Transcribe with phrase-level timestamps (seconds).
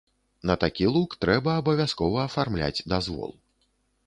[0.51, 3.31] На такі лук трэба абавязкова афармляць дазвол.